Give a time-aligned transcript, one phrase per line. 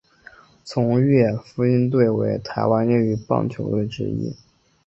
[0.65, 4.35] 崇越隼鹰队为台湾业余棒球队伍之一。